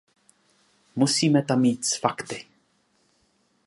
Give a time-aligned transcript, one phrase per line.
[0.95, 2.45] Musíme tam jít s fakty.